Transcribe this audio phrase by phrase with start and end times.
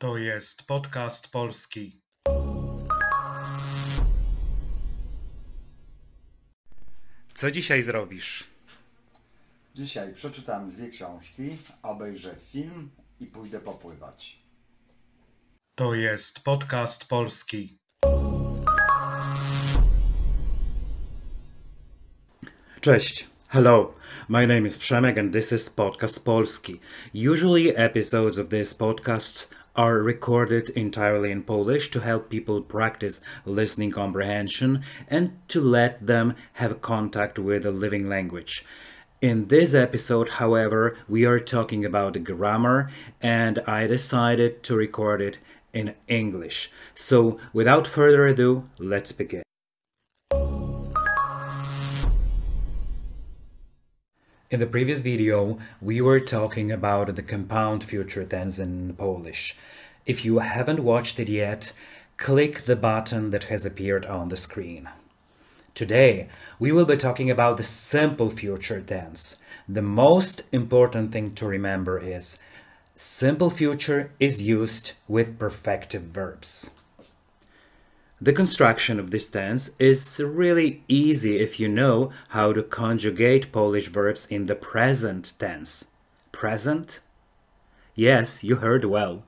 [0.00, 2.00] To jest podcast polski.
[7.34, 8.44] Co dzisiaj zrobisz?
[9.74, 12.90] Dzisiaj przeczytam dwie książki, obejrzę film
[13.20, 14.38] i pójdę popływać.
[15.74, 17.78] To jest podcast polski.
[22.80, 23.28] Cześć.
[23.48, 23.94] Hello,
[24.28, 26.80] my name is Przemek and this is Podcast Polski.
[27.14, 33.92] Usually episodes of this podcast are recorded entirely in Polish to help people practice listening
[33.92, 38.64] comprehension and to let them have contact with the living language.
[39.22, 42.90] In this episode, however, we are talking about grammar
[43.22, 45.38] and I decided to record it
[45.72, 46.72] in English.
[46.94, 49.44] So, without further ado, let's begin.
[54.50, 59.54] In the previous video, we were talking about the compound future tense in Polish.
[60.06, 61.74] If you haven't watched it yet,
[62.16, 64.88] click the button that has appeared on the screen.
[65.74, 69.42] Today, we will be talking about the simple future tense.
[69.68, 72.38] The most important thing to remember is
[72.96, 76.70] simple future is used with perfective verbs.
[78.20, 83.86] The construction of this tense is really easy if you know how to conjugate Polish
[83.86, 85.86] verbs in the present tense.
[86.32, 86.98] Present?
[87.94, 89.22] Yes, you heard well.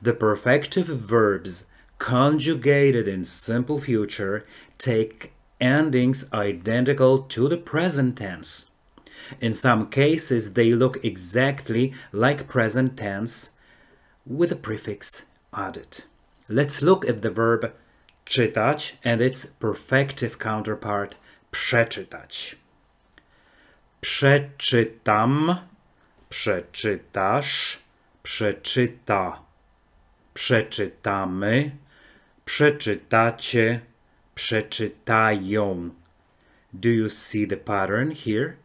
[0.00, 1.66] The perfective verbs
[1.98, 4.46] conjugated in simple future
[4.78, 8.70] take endings identical to the present tense.
[9.38, 13.50] In some cases, they look exactly like present tense
[14.24, 16.04] with a prefix added.
[16.48, 17.72] Let's look at the verb
[18.30, 21.16] czytać and its perfective counterpart
[21.50, 22.56] przeczytać.
[24.00, 25.56] Przeczytam,
[26.28, 27.78] przeczytasz,
[28.22, 29.42] przeczyta.
[30.34, 31.70] Przeczytamy,
[32.44, 33.80] przeczytacie,
[34.34, 35.90] przeczytają.
[36.72, 38.56] Do you see the pattern here?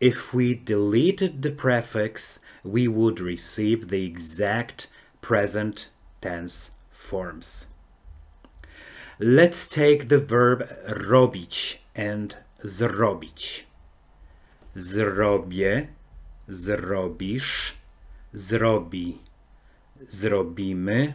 [0.00, 4.90] If we deleted the prefix, we would receive the exact
[5.20, 5.90] present
[6.20, 7.77] tense forms.
[9.20, 13.64] Let's take the verb robić and zrobić.
[14.76, 15.88] Zrobię,
[16.48, 17.74] zrobisz,
[18.32, 19.18] zrobi.
[20.08, 21.14] Zrobimy,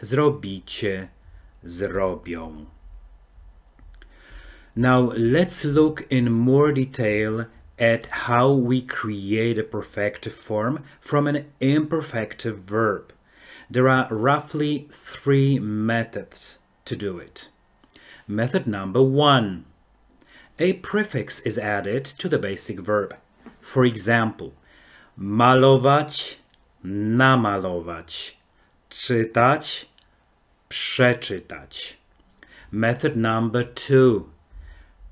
[0.00, 1.08] zrobicie,
[1.64, 2.66] zrobią.
[4.76, 7.46] Now let's look in more detail
[7.80, 13.12] at how we create a perfective form from an imperfective verb.
[13.68, 17.48] There are roughly three methods to do it.
[18.26, 19.64] Method number one.
[20.58, 23.16] A prefix is added to the basic verb.
[23.60, 24.52] For example,
[25.16, 26.38] malować,
[26.84, 28.36] namalować,
[28.90, 29.86] czytać,
[30.68, 31.98] przeczytać.
[32.70, 34.30] Method number two.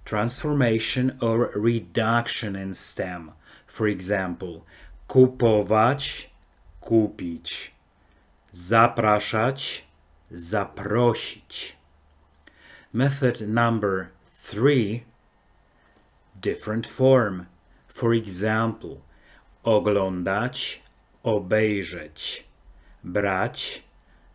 [0.04, 3.32] Transformation or reduction in stem.
[3.66, 4.64] For example,
[5.08, 6.30] kupować,
[6.80, 7.72] kupić,
[8.50, 9.84] zapraszać,
[10.32, 11.72] zaprosić.
[12.92, 15.04] Method number three,
[16.40, 17.46] different form.
[17.88, 18.96] For example,
[19.64, 20.82] oglądać,
[21.22, 22.44] obejrzeć,
[23.04, 23.82] brać,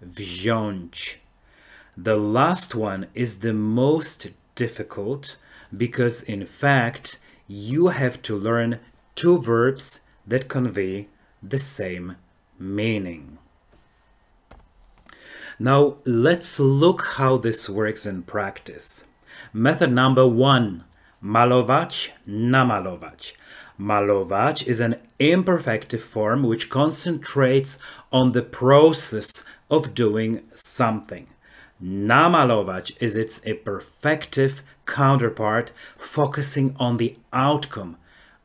[0.02, 1.19] wziąć.
[1.97, 5.38] The last one is the most difficult
[5.75, 8.80] because in fact you have to learn
[9.16, 11.07] two verbs that convey
[11.41, 12.16] the same
[12.59, 13.38] meaning.
[15.59, 19.06] Now let's look how this works in practice.
[19.51, 20.84] Method number one,
[21.23, 23.34] malować, namalować.
[23.79, 27.79] Malować is an imperfective form which concentrates
[28.12, 31.28] on the process of doing something.
[31.81, 37.97] Namalować is its imperfective counterpart focusing on the outcome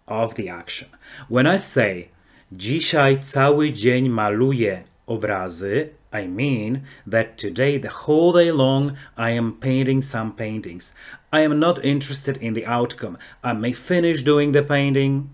[0.09, 0.89] of the action.
[1.29, 2.09] When I say
[2.53, 9.55] dzisiaj cały dzień maluję obrazy, I mean that today, the whole day long, I am
[9.55, 10.95] painting some paintings.
[11.33, 13.17] I am not interested in the outcome.
[13.43, 15.31] I may finish doing the painting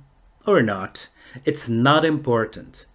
[0.46, 1.08] or not.
[1.44, 2.86] It's not important.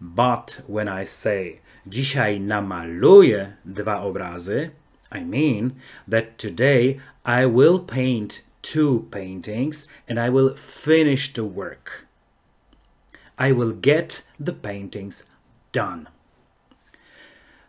[0.00, 4.70] But when I say dzisiaj namaluję dwa obrazy,
[5.12, 5.76] I mean
[6.08, 12.06] that today I will paint two paintings and I will finish the work.
[13.38, 15.24] I will get the paintings
[15.72, 16.08] done.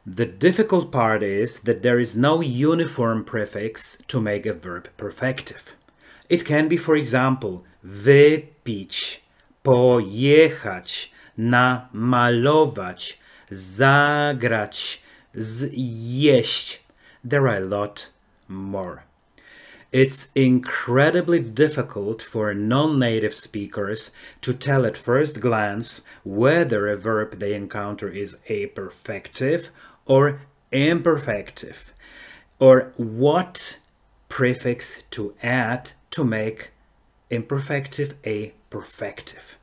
[0.09, 5.75] The difficult part is that there is no uniform prefix to make a verb perfective.
[6.30, 9.18] It can be, for example, wypić,
[9.65, 13.19] pojechać, namalować,
[13.51, 15.04] zagrać,
[15.36, 16.80] zjeść.
[17.21, 18.07] There are a lot
[18.48, 19.04] more.
[19.92, 24.12] It's incredibly difficult for non-native speakers
[24.42, 29.69] to tell at first glance whether a verb they encounter is a perfective
[30.07, 31.94] or imperfective,
[32.59, 33.77] or what
[34.30, 36.71] prefix to add to make
[37.30, 39.56] imperfective a perfective.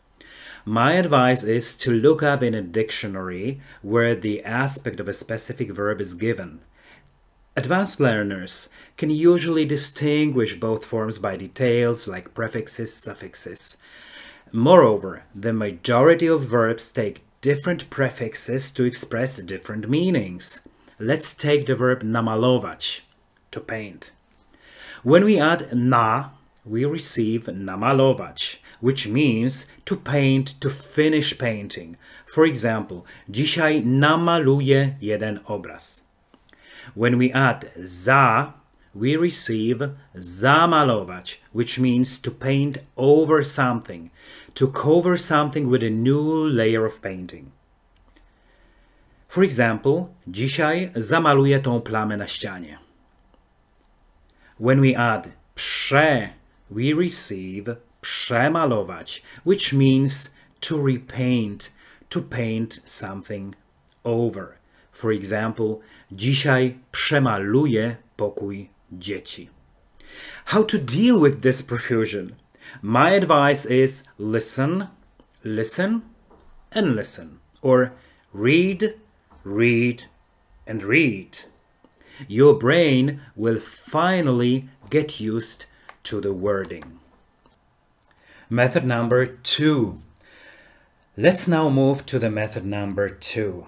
[0.65, 5.71] My advice is to look up in a dictionary where the aspect of a specific
[5.71, 6.61] verb is given.
[7.57, 13.77] Advanced learners can usually distinguish both forms by details like prefixes, suffixes.
[14.53, 17.23] Moreover, the majority of verbs take
[17.91, 20.67] prefixes to express different meanings.
[20.99, 23.03] Let's take the verb namalować,
[23.51, 24.13] to paint.
[25.03, 26.31] When we add na,
[26.65, 31.97] we receive namalować, which means to paint, to finish painting.
[32.27, 36.05] For example, dzisiaj namaluję jeden obraz.
[36.95, 38.55] When we add za,
[38.95, 44.11] we receive zamalować, which means to paint over something,
[44.55, 47.51] to cover something with a new layer of painting.
[49.29, 52.79] For example, dzisiaj zamaluję tą plamę na ścianie.
[54.61, 56.29] When we add prze,
[56.71, 61.73] we receive przemalować, which means to repaint,
[62.09, 63.57] to paint something
[64.05, 64.59] over.
[64.93, 65.81] For example,
[66.13, 69.49] dzisiaj przemaluję pokój dzieci.
[70.47, 72.37] How to deal with this profusion?
[72.83, 74.89] My advice is listen,
[75.43, 76.03] listen,
[76.73, 77.41] and listen.
[77.63, 77.93] Or
[78.33, 78.95] read,
[79.43, 80.05] read,
[80.67, 81.39] and read.
[82.29, 85.67] Your brain will finally get used
[86.05, 87.01] to the wording.
[88.51, 89.99] Method number two.
[91.17, 93.67] Let's now move to the method number two.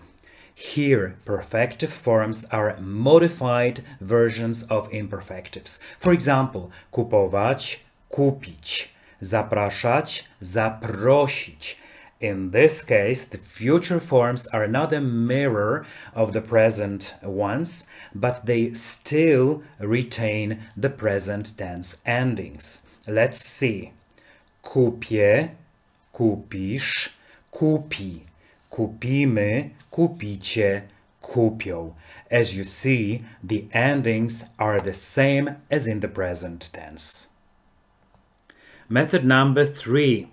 [0.59, 5.79] Here, perfective forms are modified versions of imperfectives.
[5.99, 7.81] For example, kupować,
[8.11, 8.89] kupić,
[9.21, 11.77] zapraszać, zaprosić.
[12.23, 18.47] In this case, the future forms are not a mirror of the present ones, but
[18.47, 22.83] they still retain the present tense endings.
[23.07, 23.93] Let's see.
[24.63, 25.51] Kupię,
[26.15, 27.11] kupisz,
[27.53, 28.23] kupi,
[28.77, 30.83] kupimy, kupicie,
[31.23, 31.95] kupią.
[32.31, 37.29] As you see, the endings are the same as in the present tense.
[38.89, 40.29] Method number three.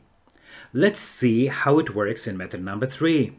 [0.73, 3.37] Let's see how it works in method number three.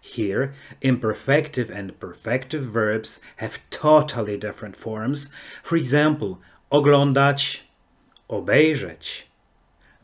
[0.00, 5.28] Here, imperfective and perfective verbs have totally different forms.
[5.64, 6.38] For example,
[6.70, 7.64] oglądać,
[8.28, 9.26] obejrzeć,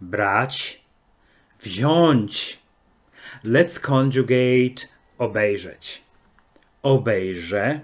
[0.00, 0.83] brać,
[1.61, 2.62] wziąć.
[3.44, 4.88] Let's conjugate
[5.19, 6.02] obejrzeć.
[6.82, 7.81] Obejrzę,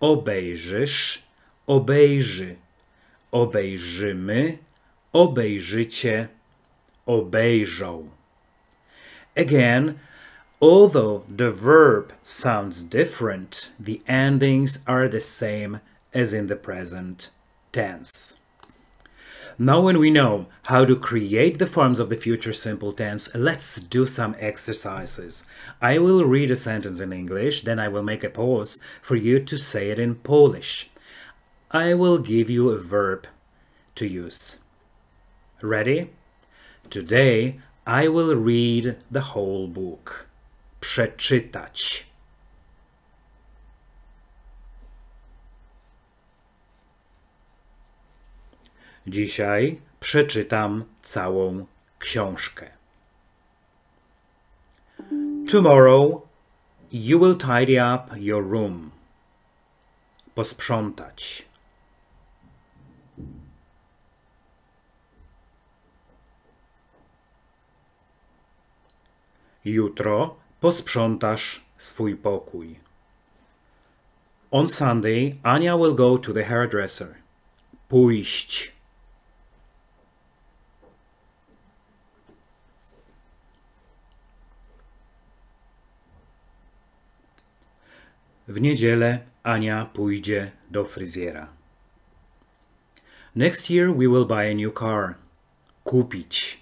[0.00, 1.22] obejrzysz,
[1.66, 2.56] obejrzy,
[3.32, 4.58] obejrzymy,
[5.12, 6.28] obejrzycie,
[7.06, 8.08] obejrzą.
[9.36, 9.98] Again,
[10.60, 15.80] although the verb sounds different, the endings are the same
[16.14, 17.30] as in the present
[17.72, 18.34] tense.
[19.60, 23.80] Now when we know how to create the forms of the future simple tense, let's
[23.80, 25.46] do some exercises.
[25.82, 29.40] I will read a sentence in English, then I will make a pause for you
[29.40, 30.90] to say it in Polish.
[31.72, 33.26] I will give you a verb
[33.96, 34.60] to use.
[35.60, 36.10] Ready?
[36.88, 40.28] Today I will read the whole book.
[40.80, 42.07] Przeczytać.
[49.08, 51.66] Dzisiaj przeczytam całą
[51.98, 52.70] książkę.
[55.52, 56.22] Tomorrow
[56.92, 58.90] you will tidy up your room.
[60.34, 61.48] Posprzątać.
[69.64, 72.80] Jutro posprzątasz swój pokój.
[74.50, 77.14] On Sunday Ania will go to the hairdresser.
[77.88, 78.77] Pójść.
[88.48, 91.48] W niedzielę Ania pójdzie do fryzjera.
[93.36, 95.14] Next year we will buy a new car.
[95.84, 96.60] Kupić.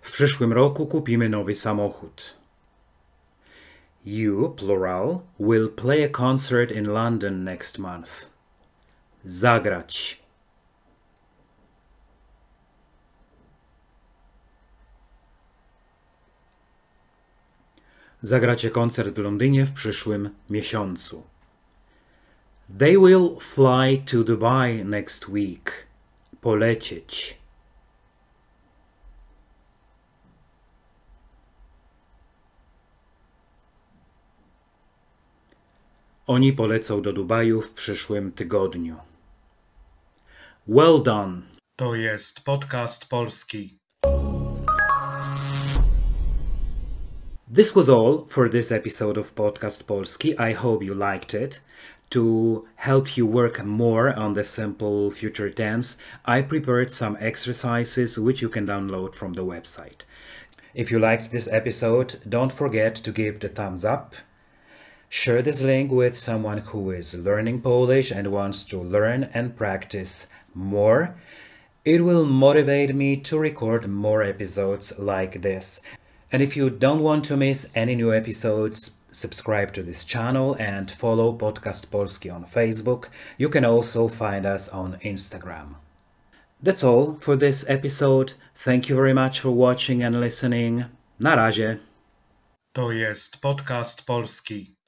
[0.00, 2.34] W przyszłym roku kupimy nowy samochód.
[4.04, 8.30] You, plural, will play a concert in London next month.
[9.24, 10.21] Zagrać.
[18.22, 21.22] Zagracie koncert w Londynie w przyszłym miesiącu.
[22.78, 25.86] They will fly to Dubai next week.
[26.40, 27.38] Polecieć.
[36.26, 38.96] Oni polecą do Dubaju w przyszłym tygodniu.
[40.68, 41.42] Well done.
[41.76, 43.81] To jest podcast polski.
[47.54, 50.34] This was all for this episode of Podcast Polski.
[50.40, 51.60] I hope you liked it.
[52.08, 58.40] To help you work more on the simple future tense, I prepared some exercises which
[58.40, 60.06] you can download from the website.
[60.72, 64.14] If you liked this episode, don't forget to give the thumbs up.
[65.10, 70.28] Share this link with someone who is learning Polish and wants to learn and practice
[70.54, 71.16] more.
[71.84, 75.82] It will motivate me to record more episodes like this.
[76.32, 80.90] And if you don't want to miss any new episodes, subscribe to this channel and
[80.90, 83.08] follow Podcast Polski on Facebook.
[83.36, 85.74] You can also find us on Instagram.
[86.62, 88.32] That's all for this episode.
[88.54, 90.86] Thank you very much for watching and listening.
[91.18, 91.78] Na razie.
[92.74, 94.81] To jest podcast polski.